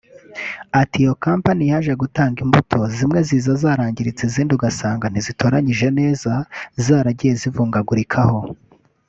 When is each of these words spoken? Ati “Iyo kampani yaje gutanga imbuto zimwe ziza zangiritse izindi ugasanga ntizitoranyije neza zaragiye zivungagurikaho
Ati 0.81 0.95
“Iyo 1.03 1.13
kampani 1.23 1.63
yaje 1.71 1.93
gutanga 2.01 2.37
imbuto 2.45 2.77
zimwe 2.95 3.19
ziza 3.27 3.51
zangiritse 3.61 4.21
izindi 4.29 4.51
ugasanga 4.57 5.05
ntizitoranyije 5.09 5.87
neza 5.99 6.31
zaragiye 6.83 7.33
zivungagurikaho 7.41 8.39